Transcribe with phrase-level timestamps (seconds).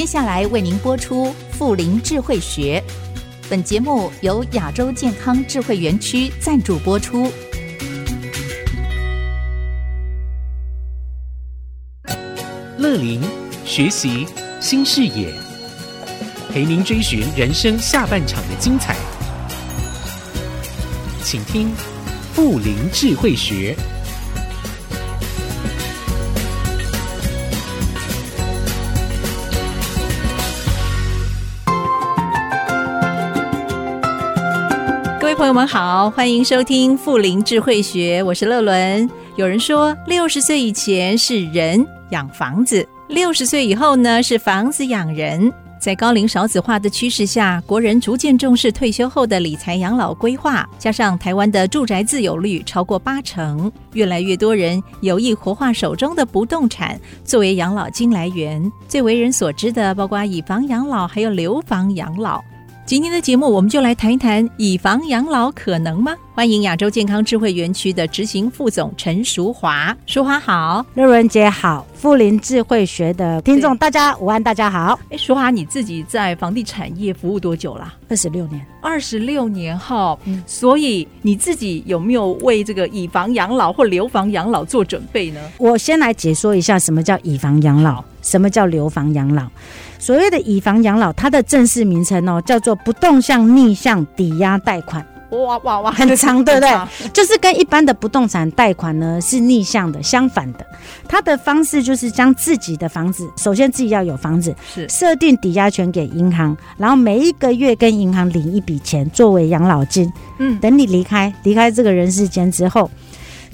[0.00, 2.82] 接下来为您播出富龄智慧学。
[3.50, 7.30] 本节目由亚洲健康智慧园区赞助播出。
[12.78, 13.20] 乐林
[13.66, 14.26] 学习
[14.58, 15.30] 新视野，
[16.50, 18.96] 陪您追寻人生下半场的精彩。
[21.22, 21.70] 请听
[22.32, 23.76] 富龄智慧学。
[35.40, 39.08] 朋友们好，欢迎收听富林智慧学，我是乐伦。
[39.36, 45.50] 有人说，六十岁以前是人养房子，六十岁以后呢是房子养人。
[45.80, 58.70] 在高龄少子化的趋势下，国人逐渐重视退休后的理财养老规划，加上台湾的住宅自有率超过八成，越来越多人有意活化手中的不动产作为养老金来源。
[58.86, 62.42] 最为人所知的，包括以房养老，还有留房养老。
[62.86, 66.12] 今天的节目，我们就来谈一谈以房养老可能吗？
[66.34, 74.98] 欢迎亚洲健康智慧园区的执行副总陈淑华，淑华好，乐文姐好，富林智慧学的听众大家午安，大家好。
[75.10, 77.94] 哎，淑华，你自己在房地产业服务多久了？
[78.08, 80.18] 二十六年，二十六年哈。
[80.24, 85.40] 嗯，所以你自己有没有为这个以房养老或留房养老做准备呢？
[85.58, 89.46] 我先来解说一下什么叫以房养老，什么叫留房养老。
[89.98, 95.06] 所谓的以房养老，它的正式名称哦，叫做不动向逆向抵押贷款。
[95.30, 96.70] 哇哇哇，很长，对不对？
[97.14, 100.66] 就是跟一般的不动产贷款呢是逆向的，相反的。
[101.06, 110.12] 它的方式就是将自己的房子，首先自己要有房子，是设定抵押权给银行，然后每一个月跟银行领一笔钱作为养老金。
[110.38, 112.90] 嗯，等你离开离开这个人世间之后，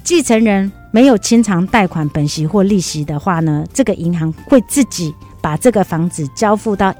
[0.07, 5.13] 继承人没有清偿贷款本息或利息的话呢，这个银行会自己。
[5.41, 6.93] 把这个房子交付到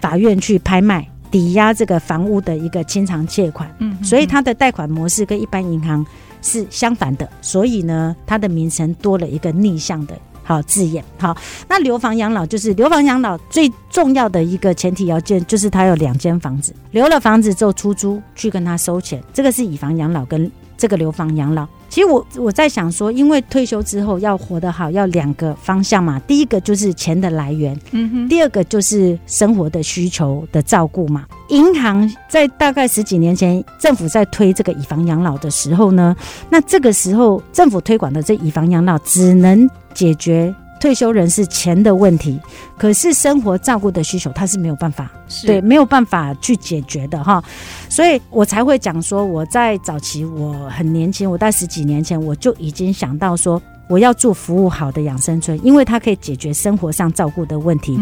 [0.00, 3.70] 法院去拍卖，抵押这个房屋的一个清偿借款。
[3.78, 6.04] 嗯，所以它的贷款模式跟一般银行
[6.42, 7.26] 是相反的。
[7.40, 11.02] 所以呢，它的名称多了一个逆向的好字眼。
[11.18, 11.34] 好，
[11.68, 21.66] 那留房养老就是留房养老最重要的一个前提条件，就是他有两间房子，留了房子之后出租去跟他收钱，这个是以房养老跟这个留房养老。
[21.96, 26.18] 其实我我在想说，因为退休之后要活得好，要两个方向嘛。
[26.26, 28.28] 第一个就是钱的来源，嗯哼。
[28.28, 31.24] 第二个就是生活的需求的照顾嘛。
[31.48, 36.14] 银行在大概十几年前，政府在推这个以房养老的时候呢，
[36.50, 40.54] 那这个时候政府推广的这以房养老只能解决。
[40.86, 42.40] 退休人士钱的问题，
[42.78, 45.10] 可是生活照顾的需求，他是没有办法，
[45.44, 47.42] 对，没有办法去解决的哈，
[47.88, 57.98] 所以我才会讲说，我在早期我很年轻，我在十几年前我就已经想到说，我要做服务好的养生村，因为它可以解决生活上照顾的问题，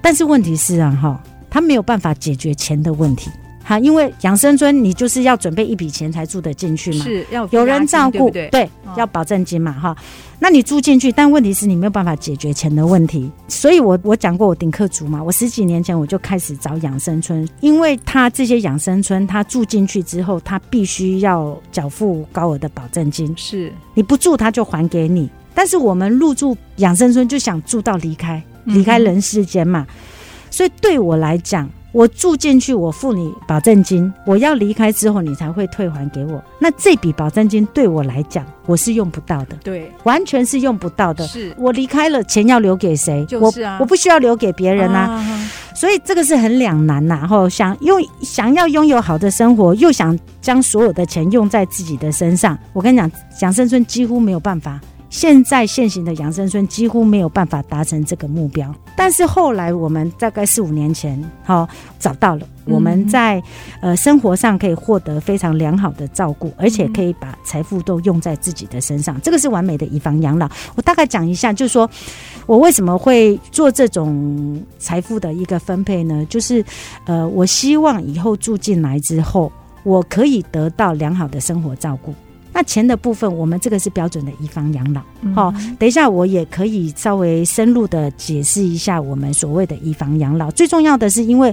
[0.00, 1.20] 但是问题是啊哈，
[1.50, 3.28] 它没有办法解决钱的问题。
[3.66, 8.64] 好，因为养生村你就是要准备一笔钱才住得进去嘛，是要有人照顾，对对？
[8.66, 9.96] 对，要保证金嘛，哈。
[10.38, 13.30] 那你住进去，但问题是你没有办法解决钱的问题。
[13.48, 25.30] 所以我我讲过，我顶客族嘛，我十几年前我就开始找养生村，因为他这些养生村，他住进去之后，他必须要缴付高额的保证金，是你不住他就还给你。
[25.54, 29.94] 但是我们入住养生村就想住到离开，离开人世间嘛，嗯、
[30.50, 31.66] 所以对我来讲。
[31.94, 36.42] 我住进去，我付你保证金，我要离开之后，你才会退还给我。
[36.58, 41.24] 那这笔保证金对我来讲，我是用不到的，对，完全是用不到的。
[41.28, 43.24] 是我离开了，钱要留给谁？
[43.26, 45.12] 就是啊，我我不需要留给别人啊。
[45.12, 47.16] 啊所以这个是很两难呐。
[47.16, 52.58] 然后想用想要拥有好的生活，又想将所有的钱用在自己的身上。
[52.72, 54.80] 我跟你讲，蒋生春几乎没有办法。
[55.14, 61.68] 现在现行的养生村几乎没有办法达成这个目标，但是后来我们大概四五年前，好、哦、
[62.00, 63.40] 找到了，我们在
[63.80, 70.50] 呃生活上可以获得非常良好的照顾，而且可以把财富都用在自己的身上，这个是完美的以房养老。
[70.74, 71.88] 我大概讲一下，就是说
[72.44, 76.26] 我为什么会做这种财富的一个分配呢？
[76.28, 76.64] 就是
[77.06, 79.52] 呃，我希望以后住进来之后，
[79.84, 82.12] 我可以得到良好的生活照顾。
[82.54, 85.02] 那钱的部分，我们这个是标准的以房养老。
[85.34, 90.50] 好、等一下我也可以稍微深入的解释一下我们所谓的以房养老。
[90.52, 91.52] 最重要的是，因为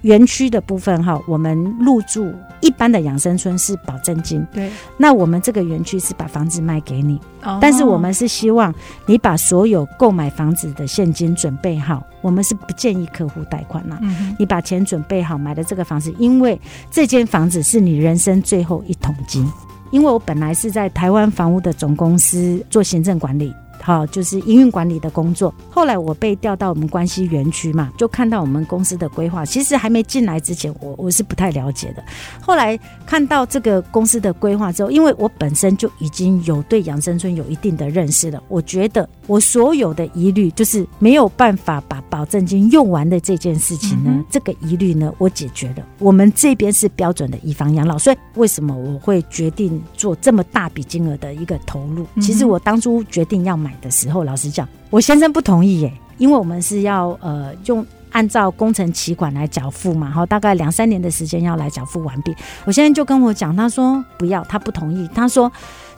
[0.00, 2.28] 园区的部分哈，我们入住
[2.60, 4.44] 一般的养生村是保证金。
[4.52, 4.68] 对。
[4.96, 8.74] 那我们这个园区是把房子卖给你，哦、但是我们是希望
[9.06, 12.04] 你把所有购买房子的现金准备好。
[12.20, 13.96] 我们是不建议客户贷款呐。
[14.02, 16.60] 嗯、你把钱准备好，买的这个房子，因为
[16.90, 19.48] 这间房子是你人生最后一桶金。
[19.92, 25.52] 因为我本来是在台湾房屋的总公司做行政管理好，就是营运管理的工作。
[25.68, 29.44] 后来我被调到我们关西园区嘛，就看到我们公司的规划。
[29.44, 32.04] 其实还没进来之前，我我是不太了解的。
[32.40, 45.76] 后来看到这个公司的规划之后，因为我本身就已经有对养生村有一定的认识了，我觉得我所有的疑虑就是没有办法把保证金用完的这件事情呢，嗯、这个疑虑呢，我解决了。
[45.98, 52.04] 我们这边是标准的以房养老，所以为什么我会决定做这么大笔金额的一个投入？
[52.20, 62.36] 其实我当初决定要买的时候，老实讲，我先生不同意耶，因为我们是要呃用按照工程期款来缴付嘛，好，大概两三年的时间要来缴付完毕。
[62.66, 65.50] 我现在就跟我讲，他说不要，他不同意，他说。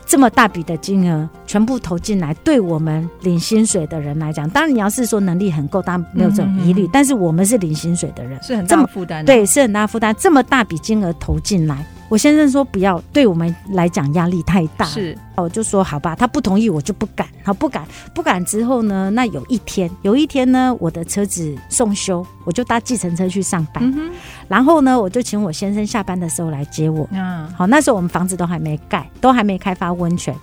[0.05, 6.83] 这么大笔的金额全部投进来，对我们领薪水的人来讲，当然你要是说能力很够，当然没有这种疑虑。
[6.83, 10.15] 嗯嗯嗯，但是我们是领薪水的人，是很大负担的，对，是很大负担。
[10.17, 11.85] 这么大笔金额投进来。
[12.15, 14.85] 我先生说不要，对我们来讲压力太大。
[14.85, 17.27] 是，我就说好吧，他不同意，我就不敢。
[17.43, 23.83] 好，不敢，不敢之后呢，那有一天，有一天呢，我的车子送修，我就搭计程车去上班。
[23.83, 24.11] 嗯、
[24.47, 27.05] 然后呢，我就请我先生下班的时候来接我。
[27.11, 30.33] 嗯，好，那时候我们房子都还没盖，都还没开发温泉。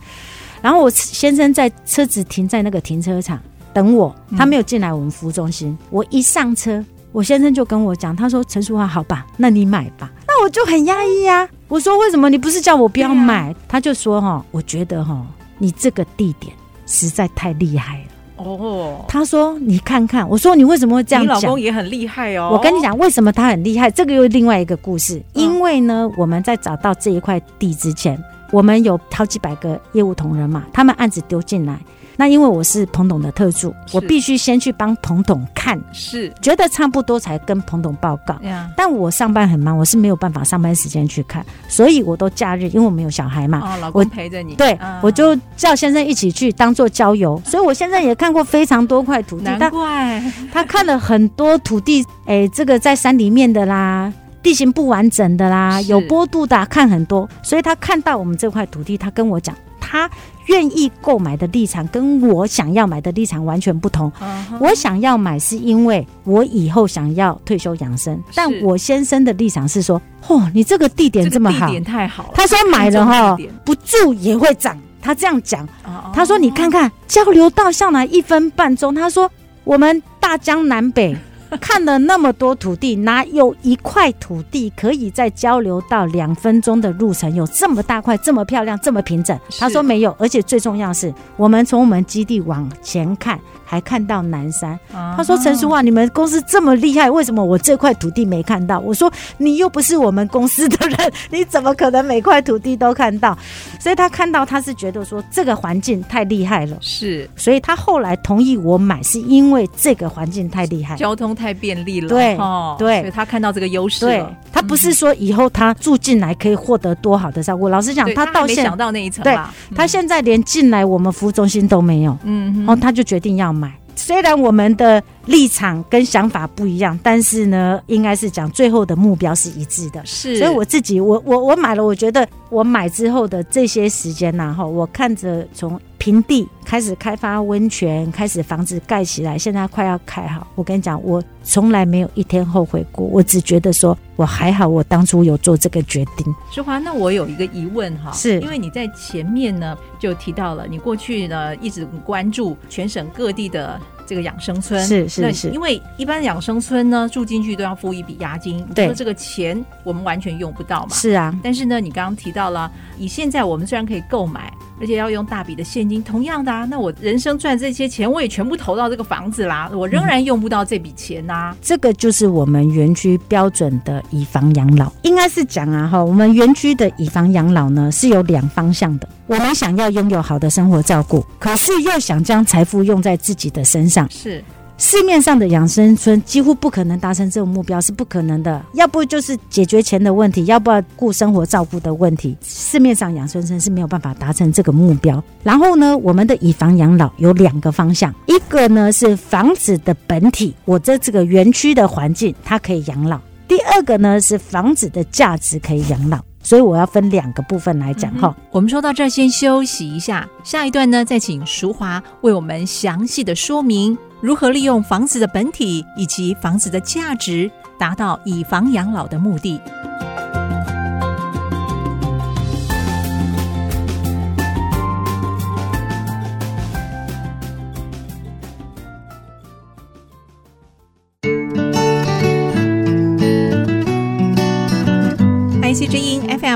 [0.61, 3.41] 然后我先生在车子停在那个停车场
[3.73, 5.71] 等我，他没有进来我们服务中心。
[5.71, 10.13] 嗯、我一上车，我先生就跟我讲，他说：“陈淑华，好吧，那你买吧。”
[10.43, 13.51] 我就很压抑呀，我说，为什么你不是叫我不要买？
[13.51, 15.25] 啊、他就说哈，我觉得哈，
[15.59, 16.53] 你这个地点
[16.87, 19.05] 实在太厉害了哦。
[19.09, 21.37] 他说你看看，我说你为什么会这样讲？
[21.39, 22.51] 你老公也很厉害哦。
[22.53, 23.91] 我跟你讲，为什么他很厉害？
[23.91, 25.23] 这个又另外一个故事。
[25.35, 31.79] 因为呢，我们在找到这一块地之前，我们有好几百个业务同仁嘛，他们案子丢进来。
[32.23, 38.37] 那因为我是彭董的特助，我必须先去帮彭董看，是觉得差不多才跟彭董报告。
[38.77, 47.43] 但我上班很忙，我是没有办法上班时间去看，所以我都假日，因为我没有小孩嘛，哦，老公陪着你，对，我就叫先生一起去当做郊游。
[47.45, 50.23] 所以我现在也看过非常多块土地，难怪
[50.53, 54.13] 他，他看了很多土地， 哎，这个在山里面的啦，
[54.45, 59.53] 地形不完整的啦，有坡度的，看很多，所以他看到我们这块土地，他跟我讲。
[59.93, 60.09] 他
[60.47, 64.11] 愿意购买的立场跟我想要买的立场完全不同。
[64.13, 64.57] Uh-huh.
[64.59, 72.31] 我想要买是因为我以后想要退休养生，但我先生的立场是说：嚯，你这个地点这么好，地点太好了。
[72.35, 73.37] 他说买了哈，
[73.67, 74.79] 不住也会涨。
[75.03, 75.69] 他这样讲。
[75.69, 76.11] Uh-huh.
[76.15, 78.95] 他说你看看交流道向来一分半钟。
[78.95, 79.31] 他说
[79.63, 81.15] 我们大江南北。
[81.61, 89.39] 看了那么多土地，哪有一块土地可以在交流到两分钟的路程有这么大块、这么漂亮、这么平整？
[89.59, 93.39] 他说没有，而且最重要的是，我们从我们基地往前看。
[93.65, 94.79] 还看到南山，
[95.17, 103.35] 他说：“陈淑桦，你们公司这么厉害，为什么我这块土地没看到？”我说：“你又不是我们公司的人，你怎么可能每块土地都看到？”
[103.81, 114.23] 所以他看到，他是觉得说这个环境太厉害了，是，所以他后来同意我买，是因为这个环境太厉害，交通太便利了，对，哦、对，所以他看到这个优势，对，
[114.53, 117.71] 他不是说以后他住进来可以获得多好的照顾。
[117.71, 119.35] 老实讲，他到现在没想到那一层，对，
[119.75, 123.73] 他现在连进来我们服务中心都没有，嗯，然后他就决定要买。
[123.95, 130.05] 虽然我们的立场跟想法不一样，但是呢，应该是讲最后的目标是一致的。
[130.05, 140.47] 是，所以我自己，我我我买了，我觉得我买之后的这些时间呐，哈，我看着从平地开始开发温泉，开始房子盖起来，现在快要开好。
[140.55, 146.35] 我跟你讲，我从来没有一天后悔过，我只觉得说我还好，我当初有做这个决定。
[146.51, 153.81] 淑华，那我有一个疑问哈，是因为你在前面呢就提到了，你过去呢一直关注全省各地的。
[154.05, 160.89] 这个养生村是是是，因为一般养生村呢住进去都要付一笔押金，对，说这个钱我们完全用不到嘛。
[160.91, 171.57] 是啊，但是呢，你刚刚提到了，以现在我们虽然可以购买，而且要用大笔的现金，同样的啊，那我人生赚这些钱，我也全部投到这个房子啦，我仍然用不到这笔钱呐、啊嗯。
[171.63, 179.09] 这个就是我们园区标准的以房养老，应该是讲啊哈，我们园区的以房养老呢是有两方向的。
[179.27, 184.07] 我们想要拥有好的生活照顾，可是又想将财富用在自己的身上。
[184.11, 184.45] 是
[184.85, 188.61] 市面上的养生村几乎不可能达成这种目标，是不可能的。
[188.75, 192.37] 要不就是解决钱的问题，要不要顾生活照顾的问题。
[192.43, 195.23] 市面上养生村是没有办法达成这个目标。
[195.45, 206.19] 然后呢，我们的以房养老有两个方向，一个呢是房子的本体，我在这个园区的环境它可以养老；第二个呢是房子的价值可以养老。
[206.43, 208.45] 所以我要分两个部分来讲哈、嗯。
[208.51, 219.61] 我们说到这儿，先休息一下，下一段呢，再请淑华为我们详细的说明如何利用房子的本体以及房子的价值，达到以房养老的目的。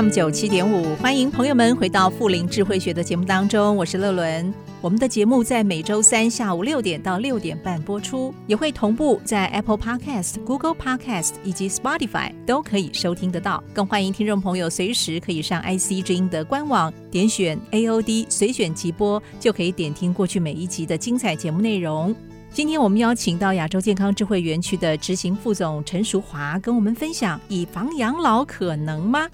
[0.07, 4.53] FM 九七点五，欢迎朋友们回到富林智慧学的节目当中，我是乐伦。
[4.79, 13.61] 我们的节目在每周三下午六点到六点半播出，也会同步在 Apple Podcast、Google Podcast 以及 Spotify 都可以收听得到。
[13.73, 22.15] 更欢迎听众朋友随时可以上 IC 之音的官网，点选 AOD 随选即播，就可以点听过去每一集的精彩节目内容。
[22.49, 29.27] 今天我们邀请到亚洲健康智慧园区的执行副总陈淑华，跟我们分享以房养老可能吗？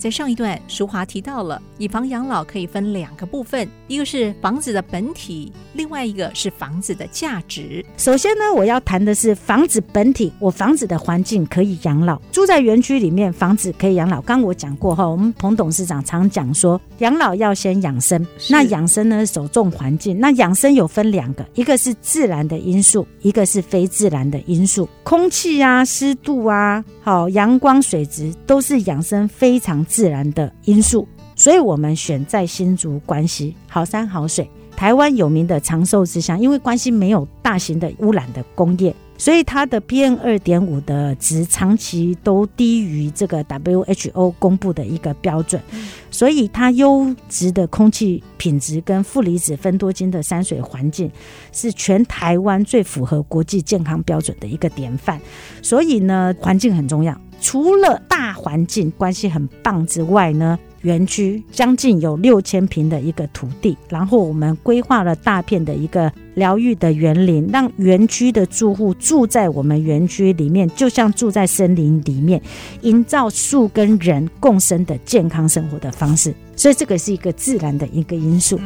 [0.00, 7.84] 在上一段，淑华提到了以房养老可以分两个部分，一个是房子的本体，另外一个是房子的价值。
[7.98, 14.22] 首先呢，我要谈的是房子本体，我房子的环境可以养老，住在园区里面，房子可以养老。
[14.22, 18.26] 刚我讲过哈，我们彭董事长常讲说，养老要先养生。
[18.48, 20.18] 那养生呢，首重环境。
[20.18, 24.88] 那养生有分两个，一个是自然的因素，一个是非自然的因素。
[25.02, 29.84] 空气啊，湿度啊，好，阳光、水质都是养生非常。
[29.90, 36.40] 自然的因素，所以我们选在新竹关西，好山好水，台湾有名的长寿之乡。
[36.40, 45.60] 因为关西没有大型的污染的工业，所以它的 PM 二点五的值长期都低于这个 WHO 公布的一个标准，
[46.08, 51.10] 所以它优质的空气品质跟负离子分多金的山水环境，
[51.50, 55.20] 是全台湾最符合国际健康标准的一个典范。
[55.60, 57.20] 所以呢，环境很重要。
[57.40, 72.40] 除了大环境关系很棒之外呢，园区将近有六千平的一个土地，然后我们规划了大片的一个疗愈的园林，让园区的住户住在我们园区里面，就像住在森林里面，
[72.82, 76.34] 营造树跟人共生的健康生活的方式。
[76.56, 78.60] 所以这个是一个自然的一个因素。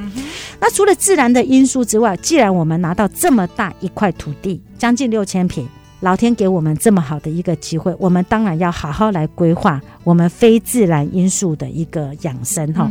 [0.61, 5.65] 那除了自然的因素之外，既然我们拿到这么大一块土地，将近六千平。
[6.05, 12.91] 老天给我们这么好的一个机会，我们当然要好好来规划我们非自然因素的一个养生哈。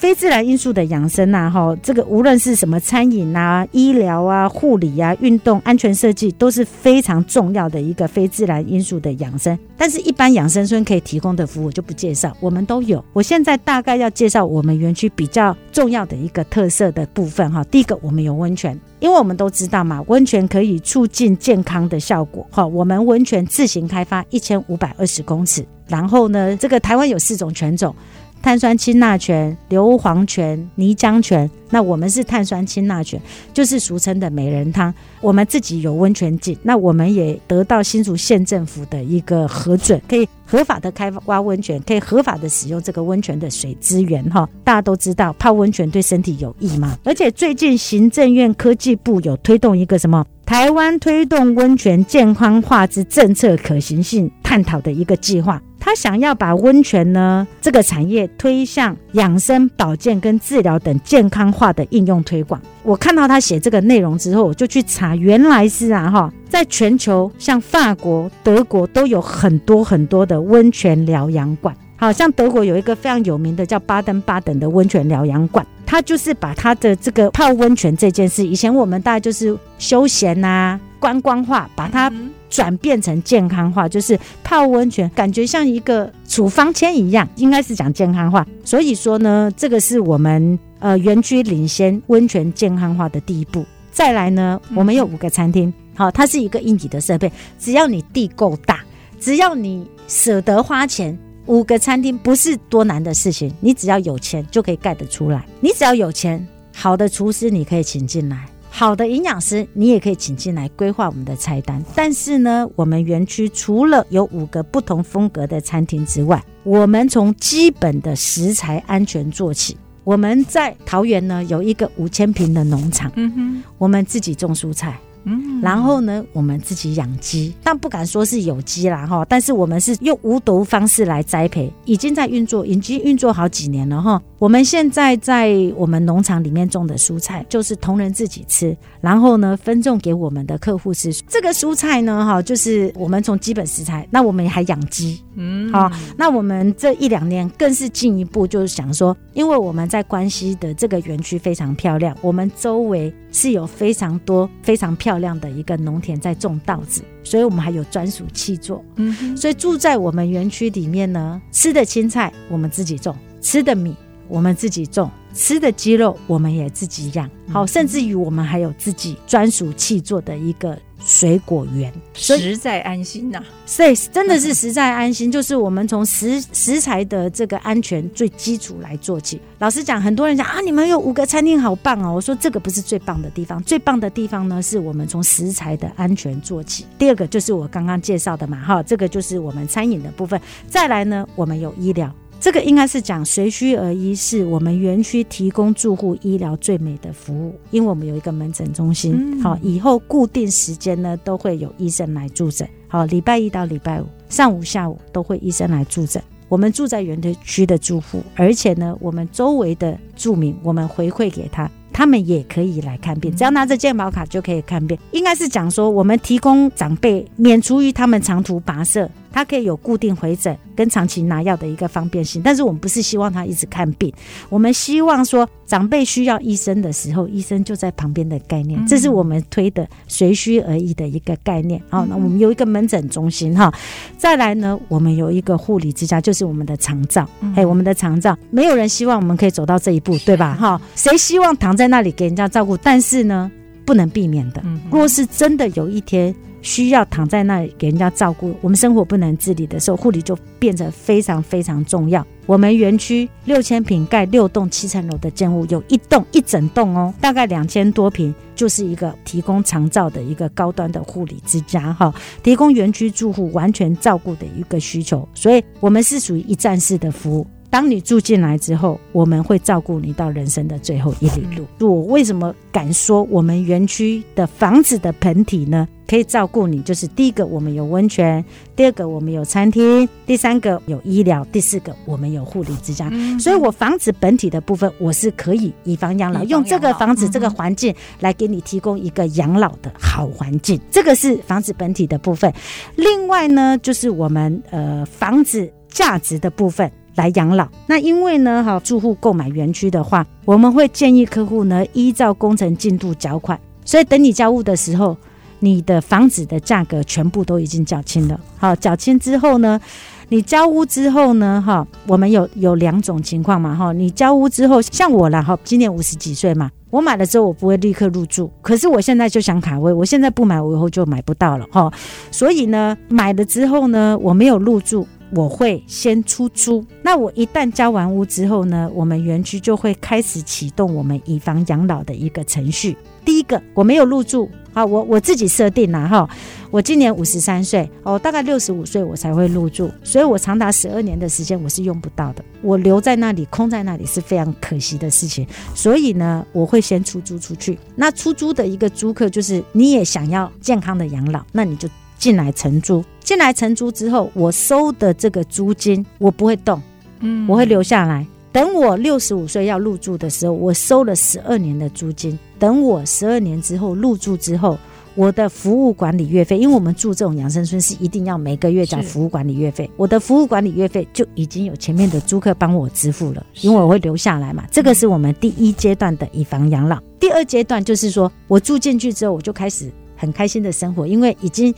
[0.00, 9.58] 非自然因素的养生呐，哈，这个无论是什么餐饮啊、医疗啊、护理啊、运动、安全设计，都是非常重要的一个非自然因素的养生。
[9.76, 13.04] 但是，一般养生村可以提供的服务就不介绍，我们都有。
[13.12, 17.62] 我现在大概要介绍我们园区比较重要的一个特色的部分哈。
[17.64, 22.66] 第一个，我们有温泉，因为我们都知道嘛，温泉可以促进健康的效果哈。
[22.66, 27.94] 我们温泉自行开发一千五百二十公尺，然后呢，这个台湾有四种泉种。
[28.42, 33.20] 碳酸氢钠泉、硫磺泉、泥浆泉，那我们是碳酸氢钠泉，
[33.52, 34.92] 就是俗称的美人汤。
[35.20, 44.24] 我们自己有温泉井，那我们也得到新竹县政府的一个核准，可以合法的开挖温泉，可以合法的使用这个温泉的水资源。
[44.30, 46.98] 哈，大家都知道泡温泉对身体有益嘛。
[47.04, 55.62] 而且最近行政院科技部有推动一个什么台湾推动温泉健康化之政策可行性探讨的一个计划。
[55.90, 62.62] 他想要把温泉呢这个产业推向养生、保健跟治疗等健康化的应用推广。
[62.84, 71.74] 我看到他写这个内容之后，我就去查，原来是啊哈，在全球像法国、德国都有很多很多的温泉疗养馆。
[71.96, 82.12] 好像德国有一个非常有名的叫巴登巴登的温泉疗养馆，他就是把他的这个泡温泉这件事，以前我们大概就是休闲啊、观光化，把它。
[82.50, 88.46] 转变成健康化，就是泡温泉，感觉像一个处方签一样，应该是讲健康化。
[88.64, 93.64] 所以说呢，这个是我们呃园区领先温泉健康化的第一步。
[93.92, 98.80] 再来呢，我们有五个餐厅，好，它是一个硬体的设备，只要你地够大，
[99.20, 101.16] 只要你舍得花钱，
[101.46, 105.44] 五个餐厅不是多难的事情，你只要有钱就可以盖得出来。
[105.60, 108.46] 你只要有钱，好的厨师你可以请进来。
[108.72, 111.84] 好的营养师，你也可以请进来规划我们的菜单。
[111.94, 119.76] 但是呢，我们园区除了有五个不同风格的餐厅之外，我们从基本的食材安全做起。
[120.02, 124.98] 我们在桃园呢有一个五千平的农场，嗯哼，我们自己种蔬菜。
[125.24, 129.24] 嗯，然后呢，我们自己养鸡，但不敢说是有机啦哈。
[129.28, 134.20] 但是我们是用无毒方式来栽培，已经在运作，已经运作好几年了哈。
[134.38, 141.12] 我们现在在我们农场里面种的蔬菜，就是同仁自己吃，然后呢分种给我们的客户吃。
[141.28, 155.30] 这个蔬菜呢哈，就是我们从基本食材，那我们还养鸡，嗯，好，那我们这一两年更是进一步就是想说，因为我们在关西的这个园区非常漂亮，我们周围是有非常多非常漂亮。
[155.40, 158.84] 的一个农田在种稻子，所以我们还有专属气作。
[158.96, 163.94] 嗯，所以住在我们园区里面呢，吃的青菜我们自己种，吃的米
[164.28, 173.44] 我们自己种，吃的鸡肉我们也自己养，好，甚至于我们还有自己专属气作的一个水果园，实在安心呐、啊。
[173.66, 179.40] 所以真的是实在安心，就是我们从食食材的这个安全最基础来做起。
[179.58, 182.14] 老实讲，很多人讲啊，你们有五个餐厅好棒哦。
[182.14, 186.84] 我说这个不是最棒的地方，最棒的地方呢，是我们从食材的安全做起。
[186.98, 190.40] 第二个就是我刚刚介绍的嘛，哈，这个就是我们餐饮的部分。
[190.66, 192.12] 再来呢，我们有医疗。
[192.40, 197.54] 这个应该是讲随需而医，是我们园区提供住户医疗最美的服务。
[197.70, 202.66] 因为我们有一个门诊中心，好，以后固定时间呢都会有医生来住诊。
[202.88, 206.20] 好，礼拜一到礼拜五上午、下午都会医生来住诊。
[206.48, 211.70] 我们住在园区的住户，而且呢，我们周围的住民，我们回馈给他。
[211.92, 214.96] 他们也可以来看病，只要拿着健保卡就可以看病。
[215.10, 222.42] 应该是讲说，我们提供长辈免除于他们长途跋涉，他可以有固定回诊跟长期拿药的一个方便性。
[222.42, 224.12] 但是我们不是希望他一直看病，
[224.48, 228.84] 我们希望说长辈需要医生的时候，医生就在旁边的概念。
[228.86, 231.80] 这是我们推的随需而异的一个概念。
[231.88, 233.72] 好，那我们有一个门诊中心哈，
[234.18, 237.28] 再来呢，我们有一个护理之家，就是我们的长照。
[237.54, 240.54] 哎，我们的长照，没有人希望我们可以走到这一步，对吧？
[240.54, 242.76] 哈，谁希望躺在那里给人家照顾？
[242.76, 243.50] 但是呢，
[243.84, 244.62] 不能避免的。
[244.90, 252.26] 若是真的有一天需要躺在那里给人家照顾，我们生活不能自理的时候，护理就变得非常非常重要。
[252.46, 262.12] 我们园区六千平盖六栋七层楼的建物，有一栋一整栋哦，大概两千多平，就是一个提供长照的一个高端的护理之家哈，
[262.42, 265.26] 提供园区住户完全照顾的一个需求。
[265.32, 267.46] 所以，我们是属于一站式的服务。
[267.70, 271.64] 当你住进来之后，我们会照顾你到人生的最后一里路。
[271.78, 275.86] 我为什么敢说我们园区的房子的盆体呢？
[276.10, 283.08] 可以照顾你，就是第一个我们有温泉，第二个我们有餐厅，第三个有医疗，第四个我们有护理之家。
[283.12, 290.80] 嗯、所以，我房子本体的部分，我是可以以房养老，用这个房子这个环境来给你提供一个养老的好环境。
[290.90, 292.52] 这个是房子本体的部分。
[292.96, 296.90] 另外呢，就是我们呃房子价值的部分。
[297.16, 305.16] 来养老，那因为呢，哈，住户购买园区的话，我们会建议客户呢依照工程进度缴款，所以等你交屋的时候，
[305.60, 308.38] 你的房子的价格全部都已经缴清了。
[308.58, 309.80] 好，缴清之后呢，
[310.28, 321.92] 你交屋之后呢，哈，我们有有两种情况嘛，哈，你交屋之后，像我啦，哈，今年五十几岁嘛，我买了之后我不会立刻入住，可是我现在就想卡位，我现在不买，我以后就买不到了，哈，
[322.30, 325.06] 所以呢，买了之后呢，我没有入住。
[325.32, 332.96] 我会先出租，那我一旦交完屋之后呢，我们园区就会开始启动我们以房养老的一个程序。
[333.24, 336.28] 第一个，我没有入住，好，我我自己设定了哈，
[336.70, 347.78] 我今年五十三岁，哦，大概六十五岁我才会入住，所以我长达十二年的时间我是用不到的，我留在那里空在那里是非常可惜的事情，所以呢，我会先出租出去。
[347.96, 351.88] 那出租的一个租客就是你也想要健康的养老，那你就。
[352.20, 356.78] 进来承租，进来承租之后，我收的这个租金我不会动，
[357.20, 358.26] 嗯，我会留下来。
[358.52, 362.38] 等我六十五岁要入住的时候，我收了十二年的租金。
[362.58, 364.76] 等我十二年之后入住之后，
[365.14, 374.64] 我的服务管理月费，因为我们住这种养生村是一定要每个月缴服务管理月费，我的服务管理月费就已经有前面的租客帮我支付了，因为我会留下来嘛。
[374.70, 377.00] 这个是我们第一阶段的以房养老。
[377.18, 379.90] 第二阶段就是说我住进去之后，我就开始。
[380.16, 381.74] 很开心的生活，因为已经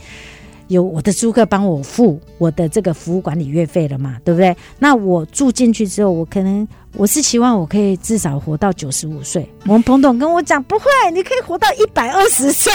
[0.67, 4.55] 有我的租客帮我付我的这个服务管理月费了嘛，对不对？
[4.79, 9.47] 那我住进去之后，我可能我是希望我可以至少活到九十五岁。
[9.65, 12.71] 我们彭董跟我讲，不会，你可以活到一百二十岁。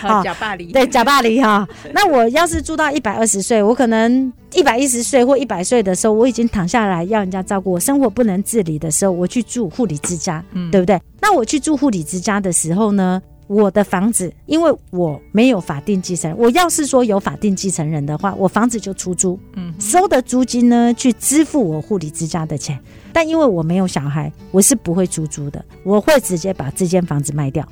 [0.00, 1.66] 好， 假巴黎， 对，假巴黎哈。
[1.92, 11.00] 那我要是住到一百二十岁，我可能一百一十岁或一百岁的时候，我已经躺下来要人家照顾我，生活不能自理的时候，我去住护理之家，嗯，对不对？
[11.20, 13.20] 那我去住护理之家的时候呢？
[13.46, 22.78] 我的房子，因为我没有法定继承人，我要是说有法定继承人的话，我房子就出租，嗯，收的租金呢，去支付我护理之家的钱。
[23.12, 27.66] 但因为我没有小孩，我是不会出租的，我会直接把这间房子卖掉，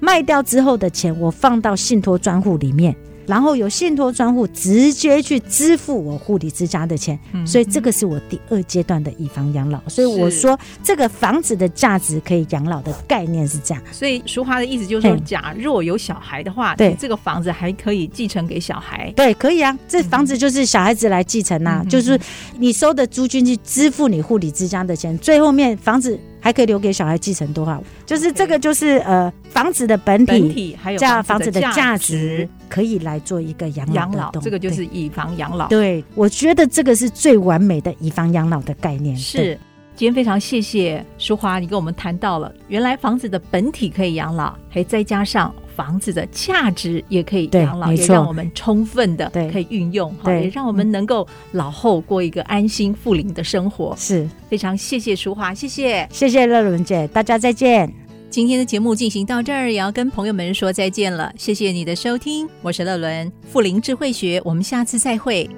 [0.00, 2.96] 卖掉之后的钱，我放到信托专户里面。
[3.28, 9.78] 然后有信托专户直接去支付我护理之家的钱，嗯、所以这个是我第二阶段的以房养老。
[9.86, 13.82] 所以我说这个房子的价值可以养老的概念是这样。
[13.92, 19.12] 所以淑华的意思就是说，假若有小孩的话，对这个房子还可以继承给小孩。
[19.14, 22.18] 对，可以啊，这房子就是小孩子来继承呐、啊，嗯、就是
[22.58, 26.18] 你收的租金去支付你护理之家的钱，最后面房子。
[26.40, 27.82] 还可以留给小孩继承多少？
[28.06, 34.42] 就是这个，就是呃，房子的本体，本体还有价房子的价值，可以来做一个养老的动。
[34.42, 35.68] 这个就是以房养老。
[35.68, 39.16] 对，我觉得这个是最完美的以房养老的概念。
[39.16, 39.58] 是。
[39.96, 53.92] 今天非常谢谢淑华，你跟我们谈到了原来房子的本体可以养老，还再加上房子的价值也可以养老，也让我们充分的可以运用，好，也让我们能够老后过一个安心富龄的生活。
[53.98, 58.07] 是非常谢谢淑华，谢谢谢谢乐伦姐，大家再见。
[58.30, 61.32] 今天的节目进行到这儿，也要跟朋友们说再见了。
[61.38, 65.48] 谢谢你的收听，我是乐伦，富林智慧学，我们下次再会。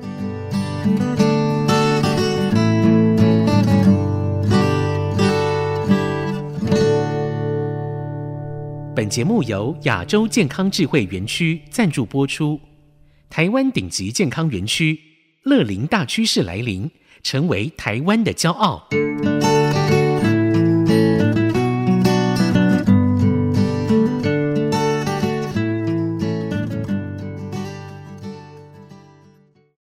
[8.95, 12.61] 本节目由亚洲健康智慧园区赞助播出。
[13.29, 14.97] 台湾顶级健康园区，
[15.43, 16.89] 乐龄大趋势来临，
[17.25, 18.89] 成为台湾的骄傲。